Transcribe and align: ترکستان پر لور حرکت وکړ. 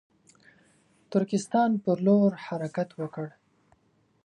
ترکستان 1.11 1.71
پر 1.83 1.97
لور 2.05 2.31
حرکت 2.45 2.89
وکړ. 3.01 3.27